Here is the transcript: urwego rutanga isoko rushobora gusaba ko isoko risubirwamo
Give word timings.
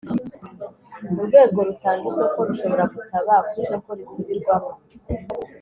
urwego 1.19 1.57
rutanga 1.67 2.05
isoko 2.11 2.37
rushobora 2.47 2.83
gusaba 2.93 3.33
ko 3.49 3.53
isoko 3.61 3.89
risubirwamo 3.99 4.71